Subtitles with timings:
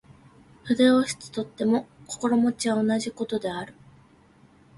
[0.63, 3.75] 筆を執とっても心持は同じ事である。